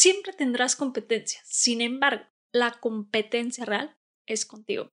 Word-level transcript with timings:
siempre 0.00 0.32
tendrás 0.32 0.76
competencia. 0.76 1.42
Sin 1.44 1.82
embargo, 1.82 2.24
la 2.52 2.70
competencia 2.80 3.66
real 3.66 3.98
es 4.26 4.46
contigo 4.46 4.90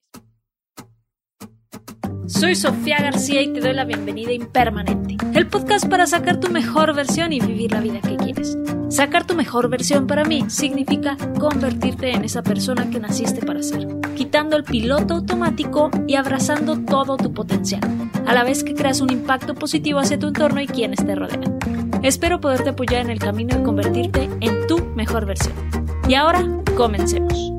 Soy 2.28 2.56
Sofía 2.56 2.98
García 3.00 3.42
y 3.42 3.54
te 3.54 3.62
doy 3.62 3.74
la 3.74 3.86
bienvenida 3.86 4.34
Impermanente, 4.34 5.16
el 5.34 5.48
podcast 5.48 5.88
para 5.88 6.06
sacar 6.08 6.42
tu 6.42 6.52
mejor 6.52 6.94
versión 6.94 7.32
y 7.32 7.40
vivir 7.40 7.72
la 7.72 7.80
vida 7.80 8.02
que 8.02 8.18
quieres. 8.18 8.58
Sacar 8.90 9.26
tu 9.26 9.34
mejor 9.34 9.70
versión 9.70 10.08
para 10.08 10.26
mí 10.26 10.44
significa 10.50 11.16
convertirte 11.40 12.12
en 12.12 12.26
esa 12.26 12.44
persona 12.44 12.90
que 12.90 13.00
naciste 13.00 13.46
para 13.46 13.64
ser, 13.64 13.88
quitando 14.18 14.58
el 14.58 14.64
piloto 14.64 15.14
automático 15.14 15.92
y 16.08 16.16
abrazando 16.16 16.84
todo 16.84 17.18
tu 17.18 17.36
potencial, 17.36 17.82
a 18.26 18.34
la 18.34 18.44
vez 18.44 18.64
que 18.64 18.74
creas 18.74 19.00
un 19.00 19.12
impacto 19.12 19.54
positivo 19.54 20.00
hacia 20.00 20.18
tu 20.18 20.30
entorno 20.30 20.60
y 20.60 20.66
quienes 20.66 21.06
te 21.06 21.14
rodean. 21.14 21.60
Espero 22.02 22.42
poderte 22.42 22.72
apoyar 22.72 23.06
en 23.06 23.12
el 23.12 23.20
camino 23.20 23.56
de 23.56 23.64
convertirte 23.64 24.28
en 24.42 24.66
tu 24.66 24.84
mejor 24.96 25.28
versión. 25.28 25.54
Y 26.10 26.16
ahora, 26.16 26.44
comencemos. 26.76 27.52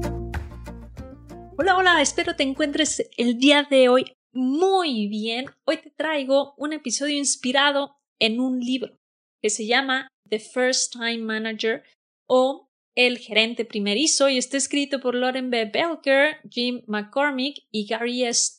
Hola, 1.56 1.76
hola, 1.76 2.02
espero 2.02 2.34
te 2.34 2.42
encuentres 2.42 3.08
el 3.16 3.38
día 3.38 3.62
de 3.70 3.88
hoy 3.88 4.16
muy 4.32 5.06
bien. 5.06 5.46
Hoy 5.64 5.76
te 5.76 5.90
traigo 5.90 6.54
un 6.56 6.72
episodio 6.72 7.16
inspirado 7.16 7.94
en 8.18 8.40
un 8.40 8.58
libro 8.58 8.98
que 9.40 9.50
se 9.50 9.64
llama 9.64 10.08
The 10.28 10.40
First 10.40 10.94
Time 10.94 11.18
Manager 11.18 11.84
o 12.26 12.67
El 12.98 13.18
gerente 13.18 13.64
primerizo 13.64 14.28
y 14.28 14.38
está 14.38 14.56
escrito 14.56 14.98
por 14.98 15.14
Lauren 15.14 15.50
B. 15.50 15.66
Belker, 15.66 16.38
Jim 16.50 16.82
McCormick 16.88 17.64
y 17.70 17.86
Gary 17.86 18.24
S. 18.24 18.58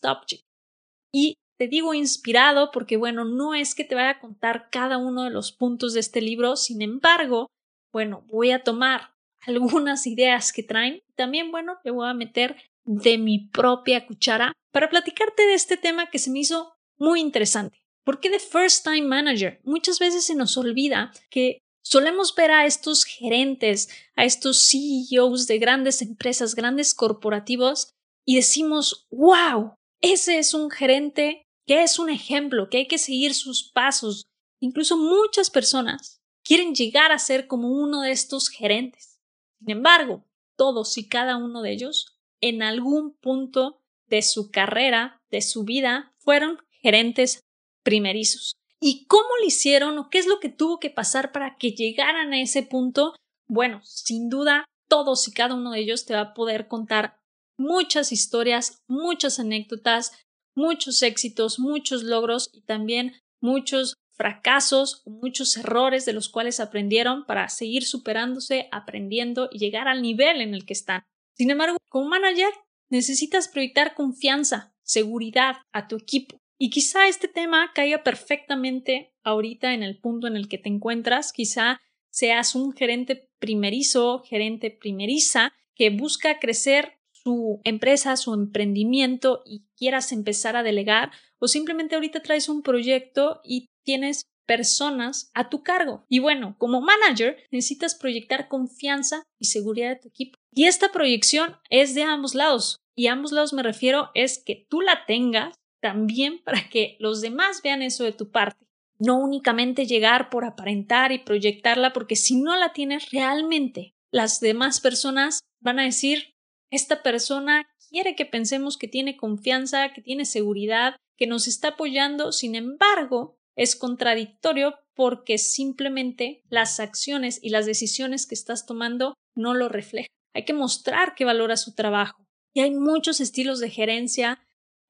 Y 1.12 1.34
te 1.58 1.68
digo 1.68 1.94
inspirado 1.94 2.72
porque, 2.72 2.96
bueno, 2.96 3.26
no 3.26 3.54
es 3.54 3.76
que 3.76 3.84
te 3.84 3.96
vaya 3.96 4.12
a 4.12 4.20
contar 4.22 4.70
cada 4.72 4.98
uno 4.98 5.26
de 5.26 5.30
los 5.30 5.52
puntos 5.52 5.94
de 5.94 6.00
este 6.00 6.22
libro, 6.22 6.56
sin 6.56 6.82
embargo, 6.82 7.48
bueno, 7.92 8.24
voy 8.30 8.52
a 8.52 8.64
tomar 8.64 9.14
algunas 9.46 10.08
ideas 10.08 10.53
que 10.53 10.64
traen. 10.64 11.02
También, 11.18 11.52
bueno, 11.52 11.78
le 11.84 11.92
voy 11.92 12.08
a 12.08 12.14
meter 12.14 12.56
de 12.86 13.18
mi 13.18 13.50
propia 13.50 14.08
cuchara 14.08 14.53
para 14.72 14.90
platicarte 14.90 15.46
de 15.48 15.56
este 15.56 15.76
tema 15.76 16.09
que 16.09 16.18
se 16.18 16.31
me 16.31 16.40
hizo 16.40 16.72
muy 16.98 17.20
interesante. 17.20 17.78
¿Por 18.06 18.22
qué 18.22 18.30
de 18.30 18.40
First 18.40 18.86
Time 18.86 19.02
Manager? 19.02 19.59
Muchas 19.66 20.00
veces 20.00 20.26
se 20.26 20.36
nos 20.36 20.56
olvida 20.56 21.12
que 21.30 21.59
solemos 21.81 22.33
ver 22.35 22.52
a 22.52 22.66
estos 22.66 23.05
gerentes, 23.05 23.89
a 24.16 24.25
estos 24.25 24.69
CEOs 24.69 25.47
de 25.47 25.59
grandes 25.59 26.02
empresas, 26.02 26.55
grandes 26.55 26.94
corporativos, 26.94 27.89
y 28.25 28.35
decimos, 28.35 29.08
wow, 29.09 29.73
ese 30.02 30.38
es 30.39 30.53
un 30.53 30.69
gerente 30.69 31.44
que 31.66 31.83
es 31.83 32.00
un 32.00 32.09
ejemplo, 32.09 32.69
que 32.69 32.77
hay 32.77 32.88
que 32.88 32.97
seguir 32.97 33.33
sus 33.33 33.72
pasos. 33.72 34.25
Incluso 34.59 34.97
muchas 34.97 35.50
personas 35.50 36.19
quieren 36.44 36.73
llegar 36.73 37.11
a 37.11 37.19
ser 37.19 37.47
como 37.47 37.69
uno 37.69 38.02
de 38.02 38.11
estos 38.11 38.50
gerentes. 38.50 39.19
Sin 39.59 39.72
embargo, 39.72 40.25
todos 40.55 40.97
y 40.97 41.07
cada 41.07 41.38
uno 41.38 41.61
de 41.61 41.72
ellos 41.72 42.17
en 42.41 42.63
algún 42.63 43.13
punto 43.17 43.81
de 44.07 44.22
su 44.22 44.50
carrera, 44.50 45.22
de 45.30 45.41
su 45.41 45.63
vida, 45.63 46.13
fueron 46.17 46.57
gerentes 46.81 47.41
primerizos. 47.83 48.59
¿Y 48.81 49.05
cómo 49.08 49.27
lo 49.39 49.45
hicieron 49.45 49.97
o 49.97 50.09
qué 50.09 50.19
es 50.19 50.27
lo 50.27 50.39
que 50.39 50.49
tuvo 50.49 50.80
que 50.80 50.89
pasar 50.89 51.31
para 51.31 51.58
que 51.58 51.72
llegaran 51.72 52.33
a 52.33 52.41
ese 52.41 52.63
punto? 52.63 53.13
Bueno, 53.47 53.81
sin 53.83 54.30
duda, 54.30 54.66
todos 54.88 55.27
y 55.27 55.33
cada 55.33 55.55
uno 55.55 55.72
de 55.72 55.80
ellos 55.80 56.05
te 56.05 56.13
va 56.13 56.22
a 56.22 56.33
poder 56.33 56.67
contar 56.67 57.19
muchas 57.57 58.11
historias, 58.11 58.81
muchas 58.88 59.39
anécdotas, 59.39 60.13
muchos 60.55 61.03
éxitos, 61.03 61.59
muchos 61.59 62.03
logros 62.03 62.50
y 62.53 62.61
también 62.61 63.13
muchos 63.41 63.95
fracasos, 64.11 65.03
muchos 65.05 65.55
errores 65.57 66.05
de 66.05 66.13
los 66.13 66.30
cuales 66.30 66.59
aprendieron 66.59 67.25
para 67.25 67.47
seguir 67.50 67.85
superándose, 67.85 68.67
aprendiendo 68.72 69.50
y 69.52 69.59
llegar 69.59 69.88
al 69.88 70.02
nivel 70.02 70.41
en 70.41 70.53
el 70.53 70.66
que 70.66 70.73
están. 70.73 71.03
Sin 71.38 71.52
embargo, 71.52 71.77
como 71.89 72.09
manager 72.09 72.52
necesitas 72.89 73.47
proyectar 73.47 73.95
confianza, 73.95 74.73
seguridad 74.84 75.57
a 75.72 75.88
tu 75.88 75.95
equipo. 75.95 76.38
Y 76.62 76.70
quizá 76.70 77.08
este 77.08 77.30
tema 77.30 77.72
caiga 77.74 78.03
perfectamente 78.03 79.14
ahorita 79.24 79.74
en 79.74 79.81
el 79.81 79.97
punto 79.97 80.28
en 80.28 80.36
el 80.36 80.50
que 80.50 80.58
te 80.58 80.68
encuentras. 80.68 81.31
Quizá 81.31 81.80
seas 82.12 82.53
un 82.53 82.74
gerente 82.74 83.30
primerizo, 83.40 84.24
gerente 84.24 84.69
primeriza, 84.69 85.53
que 85.74 85.90
busca 85.90 86.40
crecer 86.40 87.00
su 87.12 87.62
empresa, 87.64 88.18
su 88.18 88.34
emprendimiento 88.34 89.42
y 89.46 89.66
quieras 89.78 90.12
empezar 90.12 90.58
a 90.58 90.64
delegar, 90.64 91.12
o 91.40 91.48
simplemente 91.48 91.96
ahorita 91.96 92.22
traes 92.22 92.50
un 92.50 92.62
proyecto 92.62 93.40
y 93.44 93.68
tienes 93.86 94.24
personas 94.46 95.31
a 95.34 95.50
tu 95.50 95.64
cargo. 95.64 96.06
Y 96.09 96.19
bueno, 96.19 96.56
como 96.58 96.81
manager 96.81 97.38
necesitas 97.52 97.96
proyectar 97.96 98.48
confianza 98.50 99.24
y 99.40 99.46
seguridad 99.46 99.90
de 99.90 100.02
tu 100.02 100.08
equipo. 100.09 100.38
Y 100.52 100.66
esta 100.66 100.92
proyección 100.92 101.56
es 101.69 101.96
de 101.96 102.03
ambos 102.03 102.36
lados. 102.36 102.78
Y 102.96 103.08
ambos 103.08 103.31
lados 103.31 103.53
me 103.53 103.64
refiero 103.64 104.09
es 104.16 104.44
que 104.44 104.66
tú 104.69 104.81
la 104.81 105.06
tengas 105.06 105.53
también 105.81 106.41
para 106.44 106.69
que 106.69 106.97
los 107.00 107.22
demás 107.22 107.62
vean 107.63 107.81
eso 107.81 108.03
de 108.03 108.13
tu 108.13 108.31
parte. 108.31 108.66
No 108.97 109.17
únicamente 109.17 109.85
llegar 109.85 110.29
por 110.29 110.44
aparentar 110.44 111.12
y 111.12 111.19
proyectarla, 111.19 111.94
porque 111.94 112.16
si 112.16 112.35
no 112.35 112.57
la 112.57 112.73
tienes 112.73 113.12
realmente, 113.12 113.95
las 114.12 114.41
demás 114.41 114.81
personas 114.81 115.39
van 115.62 115.79
a 115.79 115.84
decir, 115.84 116.35
esta 116.69 117.01
persona 117.01 117.69
quiere 117.89 118.16
que 118.16 118.25
pensemos 118.25 118.78
que 118.78 118.88
tiene 118.88 119.16
confianza, 119.16 119.94
que 119.94 120.01
tiene 120.01 120.25
seguridad, 120.25 120.95
que 121.18 121.28
nos 121.28 121.47
está 121.47 121.69
apoyando, 121.69 122.31
sin 122.31 122.56
embargo, 122.56 123.39
es 123.56 123.75
contradictorio 123.75 124.75
porque 124.94 125.38
simplemente 125.38 126.44
las 126.50 126.79
acciones 126.79 127.39
y 127.41 127.50
las 127.50 127.66
decisiones 127.66 128.25
que 128.25 128.35
estás 128.35 128.66
tomando 128.66 129.13
no 129.35 129.53
lo 129.53 129.69
reflejan. 129.69 130.07
Hay 130.34 130.45
que 130.45 130.53
mostrar 130.53 131.16
que 131.16 131.25
valora 131.25 131.57
su 131.57 131.73
trabajo. 131.73 132.25
Y 132.53 132.62
hay 132.62 132.72
muchos 132.72 133.19
estilos 133.19 133.59
de 133.59 133.69
gerencia. 133.69 134.41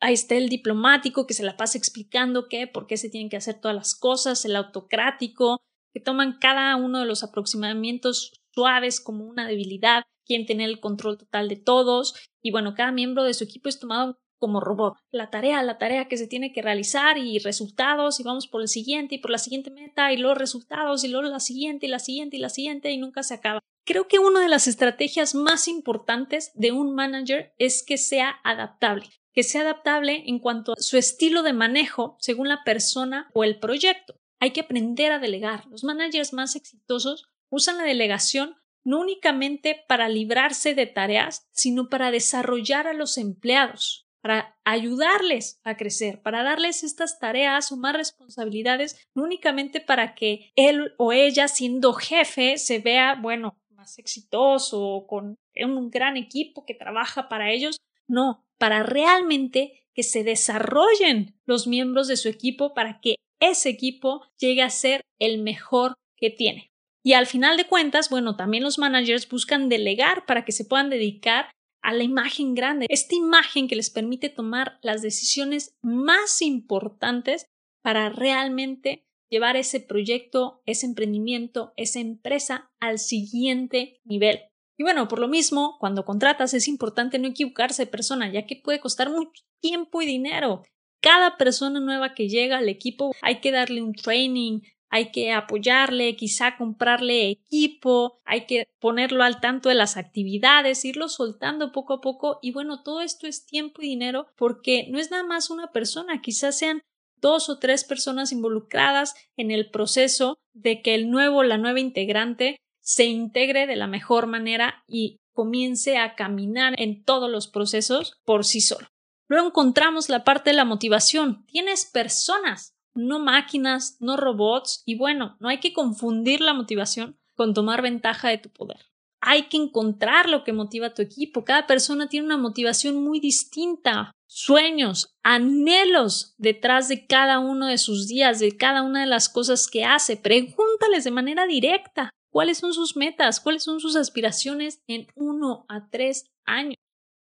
Ahí 0.01 0.13
está 0.13 0.35
el 0.35 0.47
diplomático 0.47 1.27
que 1.27 1.33
se 1.33 1.43
la 1.43 1.57
pasa 1.57 1.77
explicando 1.77 2.47
qué, 2.47 2.67
por 2.67 2.87
qué 2.87 2.95
se 2.95 3.09
tienen 3.09 3.29
que 3.29 3.37
hacer 3.37 3.59
todas 3.59 3.75
las 3.75 3.95
cosas, 3.95 4.45
el 4.45 4.55
autocrático, 4.55 5.61
que 5.93 5.99
toman 5.99 6.37
cada 6.39 6.75
uno 6.77 6.99
de 6.99 7.05
los 7.05 7.23
aproximamientos 7.23 8.41
suaves 8.53 9.01
como 9.01 9.25
una 9.25 9.47
debilidad, 9.47 10.03
quieren 10.25 10.45
tener 10.45 10.69
el 10.69 10.79
control 10.79 11.17
total 11.17 11.49
de 11.49 11.57
todos, 11.57 12.15
y 12.41 12.51
bueno, 12.51 12.75
cada 12.75 12.91
miembro 12.91 13.23
de 13.23 13.33
su 13.33 13.43
equipo 13.43 13.67
es 13.67 13.79
tomado 13.79 14.19
como 14.37 14.61
robot. 14.61 14.95
La 15.11 15.29
tarea, 15.29 15.61
la 15.63 15.77
tarea 15.77 16.07
que 16.07 16.15
se 16.15 16.27
tiene 16.27 16.53
que 16.53 16.61
realizar 16.61 17.17
y 17.17 17.39
resultados 17.39 18.21
y 18.21 18.23
vamos 18.23 18.47
por 18.47 18.61
el 18.61 18.69
siguiente 18.69 19.15
y 19.15 19.17
por 19.17 19.31
la 19.31 19.37
siguiente 19.37 19.69
meta 19.69 20.13
y 20.13 20.17
los 20.17 20.37
resultados 20.37 21.03
y 21.03 21.09
luego 21.09 21.27
la 21.27 21.41
siguiente 21.41 21.85
y 21.87 21.89
la 21.89 21.99
siguiente 21.99 22.37
y 22.37 22.39
la 22.39 22.49
siguiente 22.49 22.89
y 22.91 22.97
nunca 22.97 23.21
se 23.21 23.33
acaba. 23.33 23.59
Creo 23.85 24.07
que 24.07 24.19
una 24.19 24.39
de 24.39 24.47
las 24.47 24.67
estrategias 24.67 25.35
más 25.35 25.67
importantes 25.67 26.51
de 26.55 26.71
un 26.71 26.95
manager 26.95 27.53
es 27.57 27.83
que 27.83 27.97
sea 27.97 28.39
adaptable, 28.43 29.09
que 29.33 29.43
sea 29.43 29.61
adaptable 29.61 30.23
en 30.27 30.39
cuanto 30.39 30.73
a 30.73 30.75
su 30.79 30.97
estilo 30.97 31.43
de 31.43 31.53
manejo 31.53 32.17
según 32.19 32.47
la 32.47 32.63
persona 32.63 33.29
o 33.33 33.43
el 33.43 33.59
proyecto. 33.59 34.15
Hay 34.39 34.51
que 34.51 34.61
aprender 34.61 35.11
a 35.11 35.19
delegar. 35.19 35.65
Los 35.67 35.83
managers 35.83 36.33
más 36.33 36.55
exitosos 36.55 37.29
usan 37.49 37.77
la 37.77 37.83
delegación 37.83 38.55
no 38.83 39.01
únicamente 39.01 39.83
para 39.87 40.07
librarse 40.07 40.73
de 40.73 40.87
tareas, 40.87 41.47
sino 41.51 41.89
para 41.89 42.11
desarrollar 42.11 42.87
a 42.87 42.93
los 42.93 43.17
empleados 43.17 44.09
para 44.21 44.57
ayudarles 44.65 45.59
a 45.63 45.77
crecer, 45.77 46.21
para 46.21 46.43
darles 46.43 46.83
estas 46.83 47.19
tareas 47.19 47.71
o 47.71 47.77
más 47.77 47.95
responsabilidades, 47.95 49.07
no 49.15 49.23
únicamente 49.23 49.79
para 49.79 50.13
que 50.13 50.51
él 50.55 50.93
o 50.97 51.13
ella, 51.13 51.47
siendo 51.47 51.93
jefe, 51.93 52.57
se 52.57 52.79
vea, 52.79 53.15
bueno, 53.15 53.57
más 53.69 53.97
exitoso, 53.97 55.05
con 55.07 55.37
un 55.55 55.89
gran 55.89 56.17
equipo 56.17 56.65
que 56.65 56.73
trabaja 56.73 57.29
para 57.29 57.51
ellos, 57.51 57.77
no, 58.09 58.45
para 58.57 58.83
realmente 58.83 59.85
que 59.93 60.03
se 60.03 60.23
desarrollen 60.23 61.39
los 61.45 61.67
miembros 61.67 62.07
de 62.07 62.17
su 62.17 62.27
equipo 62.27 62.73
para 62.73 62.99
que 62.99 63.15
ese 63.39 63.69
equipo 63.69 64.25
llegue 64.37 64.61
a 64.61 64.69
ser 64.69 65.01
el 65.19 65.41
mejor 65.41 65.93
que 66.17 66.29
tiene. 66.29 66.71
Y 67.03 67.13
al 67.13 67.25
final 67.25 67.55
de 67.55 67.65
cuentas, 67.65 68.09
bueno, 68.09 68.35
también 68.35 68.63
los 68.63 68.77
managers 68.77 69.27
buscan 69.29 69.69
delegar 69.69 70.25
para 70.25 70.43
que 70.43 70.51
se 70.51 70.65
puedan 70.65 70.89
dedicar 70.89 71.49
a 71.81 71.93
la 71.93 72.03
imagen 72.03 72.55
grande, 72.55 72.85
esta 72.89 73.15
imagen 73.15 73.69
que 73.69 73.77
les 73.77 73.89
permite 73.89 74.27
tomar 74.27 74.79
las 74.81 75.01
decisiones 75.01 75.77
más 75.81 76.41
importantes 76.41 77.45
para 77.81 78.09
realmente 78.09 79.05
llevar 79.29 79.55
ese 79.55 79.79
proyecto, 79.79 80.61
ese 80.65 80.85
emprendimiento, 80.85 81.73
esa 81.77 81.99
empresa 81.99 82.69
al 82.81 82.99
siguiente 82.99 84.01
nivel. 84.03 84.48
Y 84.79 84.83
bueno, 84.83 85.09
por 85.09 85.19
lo 85.19 85.27
mismo, 85.27 85.75
cuando 85.77 86.05
contratas 86.05 86.53
es 86.53 86.69
importante 86.69 87.19
no 87.19 87.27
equivocarse 87.27 87.83
de 87.83 87.91
persona, 87.91 88.31
ya 88.31 88.45
que 88.45 88.55
puede 88.55 88.79
costar 88.79 89.09
mucho 89.09 89.43
tiempo 89.59 90.01
y 90.01 90.05
dinero. 90.05 90.63
Cada 91.01 91.35
persona 91.35 91.81
nueva 91.81 92.13
que 92.13 92.29
llega 92.29 92.59
al 92.59 92.69
equipo 92.69 93.11
hay 93.21 93.41
que 93.41 93.51
darle 93.51 93.81
un 93.81 93.93
training, 93.93 94.61
hay 94.89 95.11
que 95.11 95.33
apoyarle, 95.33 96.15
quizá 96.15 96.55
comprarle 96.55 97.29
equipo, 97.29 98.21
hay 98.23 98.45
que 98.45 98.69
ponerlo 98.79 99.25
al 99.25 99.41
tanto 99.41 99.67
de 99.67 99.75
las 99.75 99.97
actividades, 99.97 100.85
irlo 100.85 101.09
soltando 101.09 101.73
poco 101.73 101.95
a 101.95 102.01
poco 102.01 102.39
y 102.41 102.53
bueno, 102.53 102.81
todo 102.81 103.01
esto 103.01 103.27
es 103.27 103.45
tiempo 103.45 103.81
y 103.81 103.89
dinero 103.89 104.27
porque 104.37 104.87
no 104.89 104.97
es 104.97 105.11
nada 105.11 105.23
más 105.23 105.49
una 105.49 105.73
persona, 105.73 106.21
quizás 106.21 106.57
sean 106.57 106.83
dos 107.17 107.49
o 107.49 107.59
tres 107.59 107.83
personas 107.83 108.31
involucradas 108.31 109.13
en 109.35 109.51
el 109.51 109.69
proceso 109.71 110.39
de 110.53 110.81
que 110.81 110.95
el 110.95 111.11
nuevo, 111.11 111.43
la 111.43 111.57
nueva 111.57 111.81
integrante 111.81 112.61
se 112.89 113.05
integre 113.05 113.67
de 113.67 113.75
la 113.75 113.85
mejor 113.85 114.25
manera 114.25 114.83
y 114.87 115.19
comience 115.31 115.99
a 115.99 116.15
caminar 116.15 116.73
en 116.79 117.03
todos 117.03 117.29
los 117.29 117.47
procesos 117.47 118.15
por 118.25 118.45
sí 118.45 118.61
solo. 118.61 118.87
Luego 119.27 119.49
encontramos 119.49 120.09
la 120.09 120.23
parte 120.23 120.49
de 120.49 120.55
la 120.55 120.65
motivación. 120.65 121.45
Tienes 121.45 121.85
personas, 121.85 122.73
no 122.95 123.19
máquinas, 123.19 123.97
no 123.99 124.17
robots, 124.17 124.81
y 124.87 124.97
bueno, 124.97 125.37
no 125.39 125.49
hay 125.49 125.59
que 125.59 125.71
confundir 125.71 126.41
la 126.41 126.55
motivación 126.55 127.19
con 127.35 127.53
tomar 127.53 127.83
ventaja 127.83 128.29
de 128.29 128.39
tu 128.39 128.49
poder. 128.49 128.83
Hay 129.21 129.49
que 129.49 129.57
encontrar 129.57 130.27
lo 130.27 130.43
que 130.43 130.51
motiva 130.51 130.87
a 130.87 130.93
tu 130.95 131.03
equipo. 131.03 131.45
Cada 131.45 131.67
persona 131.67 132.09
tiene 132.09 132.25
una 132.25 132.37
motivación 132.37 133.03
muy 133.03 133.19
distinta, 133.19 134.13
sueños, 134.25 135.13
anhelos 135.21 136.33
detrás 136.39 136.87
de 136.87 137.05
cada 137.05 137.37
uno 137.37 137.67
de 137.67 137.77
sus 137.77 138.07
días, 138.07 138.39
de 138.39 138.57
cada 138.57 138.81
una 138.81 139.01
de 139.01 139.07
las 139.07 139.29
cosas 139.29 139.67
que 139.67 139.85
hace. 139.85 140.17
Pregúntales 140.17 141.03
de 141.03 141.11
manera 141.11 141.45
directa 141.45 142.09
cuáles 142.31 142.57
son 142.57 142.73
sus 142.73 142.95
metas, 142.95 143.39
cuáles 143.39 143.63
son 143.63 143.79
sus 143.79 143.95
aspiraciones 143.95 144.81
en 144.87 145.07
uno 145.15 145.65
a 145.67 145.89
tres 145.89 146.29
años. 146.45 146.77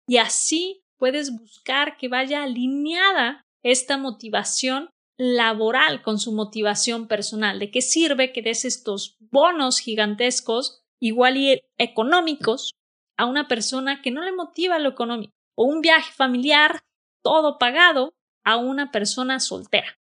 Y 0.09 0.19
así 0.19 0.85
puedes 0.99 1.37
buscar 1.37 1.97
que 1.97 2.09
vaya 2.09 2.43
alineada 2.43 3.43
esta 3.63 3.99
motivación 3.99 4.91
laboral 5.19 6.03
con 6.03 6.19
su 6.19 6.33
motivación 6.33 7.09
personal. 7.09 7.59
¿De 7.59 7.71
qué 7.71 7.83
sirve 7.83 8.33
que 8.33 8.43
des 8.43 8.65
estos 8.65 9.17
bonos 9.19 9.79
gigantescos, 9.79 10.83
igual 11.01 11.37
y 11.37 11.61
económicos, 11.79 12.75
a 13.17 13.25
una 13.25 13.49
persona 13.49 14.03
que 14.03 14.11
no 14.11 14.23
le 14.23 14.33
motiva 14.33 14.79
lo 14.79 14.91
económico? 14.91 15.33
O 15.57 15.65
un 15.65 15.81
viaje 15.81 16.13
familiar 16.13 16.81
todo 17.23 17.59
pagado 17.59 18.15
a 18.45 18.57
una 18.57 18.93
persona 18.93 19.41
soltera. 19.41 19.99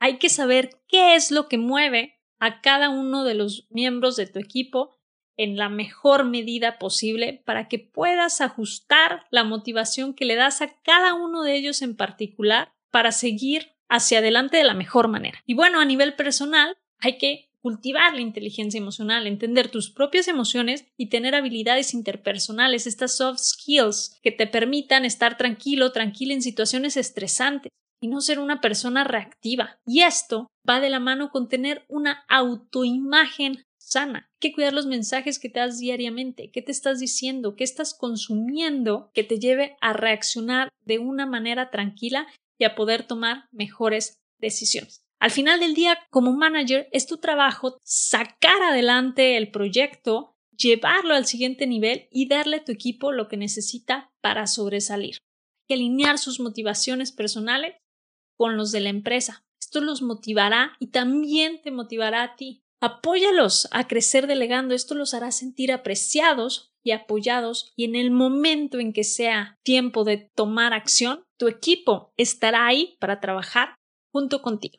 Hay 0.00 0.18
que 0.18 0.28
saber 0.28 0.70
qué 0.88 1.14
es 1.14 1.30
lo 1.30 1.48
que 1.48 1.58
mueve 1.58 2.15
a 2.38 2.60
cada 2.60 2.90
uno 2.90 3.24
de 3.24 3.34
los 3.34 3.66
miembros 3.70 4.16
de 4.16 4.26
tu 4.26 4.38
equipo 4.38 4.96
en 5.36 5.56
la 5.56 5.68
mejor 5.68 6.24
medida 6.24 6.78
posible 6.78 7.42
para 7.44 7.68
que 7.68 7.78
puedas 7.78 8.40
ajustar 8.40 9.26
la 9.30 9.44
motivación 9.44 10.14
que 10.14 10.24
le 10.24 10.34
das 10.34 10.62
a 10.62 10.74
cada 10.82 11.14
uno 11.14 11.42
de 11.42 11.56
ellos 11.56 11.82
en 11.82 11.96
particular 11.96 12.72
para 12.90 13.12
seguir 13.12 13.72
hacia 13.88 14.18
adelante 14.18 14.56
de 14.56 14.64
la 14.64 14.74
mejor 14.74 15.08
manera. 15.08 15.42
Y 15.46 15.54
bueno, 15.54 15.80
a 15.80 15.84
nivel 15.84 16.14
personal, 16.14 16.76
hay 16.98 17.18
que 17.18 17.50
cultivar 17.60 18.14
la 18.14 18.20
inteligencia 18.20 18.78
emocional, 18.78 19.26
entender 19.26 19.68
tus 19.68 19.90
propias 19.90 20.28
emociones 20.28 20.86
y 20.96 21.08
tener 21.08 21.34
habilidades 21.34 21.94
interpersonales, 21.94 22.86
estas 22.86 23.16
soft 23.16 23.40
skills 23.40 24.18
que 24.22 24.30
te 24.30 24.46
permitan 24.46 25.04
estar 25.04 25.36
tranquilo, 25.36 25.92
tranquila 25.92 26.32
en 26.32 26.42
situaciones 26.42 26.96
estresantes 26.96 27.72
y 28.00 28.08
no 28.08 28.20
ser 28.20 28.38
una 28.38 28.60
persona 28.60 29.04
reactiva. 29.04 29.80
Y 29.86 30.02
esto 30.02 30.48
va 30.68 30.80
de 30.80 30.90
la 30.90 31.00
mano 31.00 31.30
con 31.30 31.48
tener 31.48 31.84
una 31.88 32.24
autoimagen 32.28 33.64
sana. 33.78 34.28
Hay 34.32 34.38
que 34.40 34.52
cuidar 34.52 34.72
los 34.72 34.86
mensajes 34.86 35.38
que 35.38 35.48
te 35.48 35.60
das 35.60 35.78
diariamente, 35.78 36.50
qué 36.50 36.62
te 36.62 36.72
estás 36.72 36.98
diciendo, 36.98 37.54
qué 37.56 37.64
estás 37.64 37.94
consumiendo 37.94 39.10
que 39.14 39.24
te 39.24 39.38
lleve 39.38 39.76
a 39.80 39.92
reaccionar 39.92 40.68
de 40.84 40.98
una 40.98 41.26
manera 41.26 41.70
tranquila 41.70 42.26
y 42.58 42.64
a 42.64 42.74
poder 42.74 43.06
tomar 43.06 43.48
mejores 43.52 44.18
decisiones. 44.38 45.02
Al 45.18 45.30
final 45.30 45.60
del 45.60 45.74
día, 45.74 45.98
como 46.10 46.32
manager, 46.32 46.88
es 46.92 47.06
tu 47.06 47.18
trabajo 47.18 47.78
sacar 47.82 48.62
adelante 48.62 49.36
el 49.36 49.50
proyecto, 49.50 50.34
llevarlo 50.56 51.14
al 51.14 51.26
siguiente 51.26 51.66
nivel 51.66 52.08
y 52.10 52.28
darle 52.28 52.58
a 52.58 52.64
tu 52.64 52.72
equipo 52.72 53.12
lo 53.12 53.28
que 53.28 53.36
necesita 53.36 54.12
para 54.20 54.46
sobresalir. 54.46 55.16
Hay 55.16 55.66
que 55.68 55.74
alinear 55.74 56.18
sus 56.18 56.38
motivaciones 56.38 57.12
personales 57.12 57.76
con 58.36 58.56
los 58.56 58.72
de 58.72 58.80
la 58.80 58.90
empresa. 58.90 59.44
Esto 59.60 59.80
los 59.80 60.02
motivará 60.02 60.72
y 60.78 60.88
también 60.88 61.60
te 61.62 61.70
motivará 61.70 62.22
a 62.22 62.36
ti. 62.36 62.62
Apóyalos 62.80 63.68
a 63.72 63.88
crecer 63.88 64.26
delegando. 64.26 64.74
Esto 64.74 64.94
los 64.94 65.14
hará 65.14 65.32
sentir 65.32 65.72
apreciados 65.72 66.72
y 66.82 66.92
apoyados 66.92 67.72
y 67.74 67.84
en 67.84 67.96
el 67.96 68.10
momento 68.10 68.78
en 68.78 68.92
que 68.92 69.02
sea 69.02 69.58
tiempo 69.64 70.04
de 70.04 70.30
tomar 70.34 70.72
acción, 70.72 71.24
tu 71.36 71.48
equipo 71.48 72.12
estará 72.16 72.66
ahí 72.66 72.96
para 73.00 73.20
trabajar 73.20 73.74
junto 74.12 74.40
contigo. 74.40 74.78